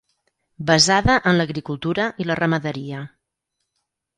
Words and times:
Basada 0.69 1.17
en 1.31 1.37
l'agricultura 1.39 2.07
i 2.25 2.27
la 2.31 2.39
ramaderia. 2.43 3.03